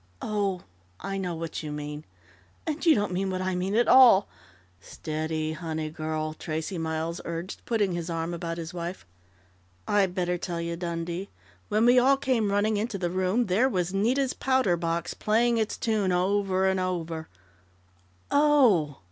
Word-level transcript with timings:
Oh, 0.23 0.61
I 0.99 1.19
know 1.19 1.35
what 1.35 1.61
you 1.61 1.71
mean! 1.71 2.05
And 2.65 2.83
you 2.83 2.95
don't 2.95 3.11
mean 3.11 3.29
what 3.29 3.39
I 3.39 3.53
mean 3.53 3.75
at 3.75 3.87
all" 3.87 4.27
"Steady, 4.81 5.53
honey 5.53 5.91
girl!" 5.91 6.33
Tracey 6.33 6.79
Miles 6.79 7.21
urged, 7.23 7.63
putting 7.65 7.91
his 7.91 8.09
arm 8.09 8.33
about 8.33 8.57
his 8.57 8.73
wife. 8.73 9.05
"I'd 9.87 10.15
better 10.15 10.39
tell 10.39 10.59
you, 10.59 10.75
Dundee.... 10.75 11.29
When 11.69 11.85
we 11.85 11.99
all 11.99 12.17
came 12.17 12.51
running 12.51 12.77
into 12.77 12.97
the 12.97 13.11
room, 13.11 13.45
there 13.45 13.69
was 13.69 13.93
Nita's 13.93 14.33
powder 14.33 14.75
box 14.75 15.13
playing 15.13 15.59
its 15.59 15.77
tune 15.77 16.11
over 16.11 16.67
and 16.67 16.79
over" 16.79 17.27
"Oh!" 18.31 18.97